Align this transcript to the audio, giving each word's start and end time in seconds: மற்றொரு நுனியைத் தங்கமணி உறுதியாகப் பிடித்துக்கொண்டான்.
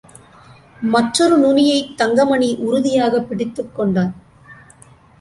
மற்றொரு 0.81 1.37
நுனியைத் 1.37 1.97
தங்கமணி 1.97 2.55
உறுதியாகப் 2.55 3.27
பிடித்துக்கொண்டான். 3.29 4.11